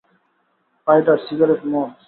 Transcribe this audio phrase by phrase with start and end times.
[0.87, 1.91] পাইডার, cigarette, মদ।